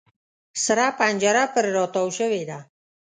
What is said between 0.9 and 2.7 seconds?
پنجره پر را تاو شوې ده.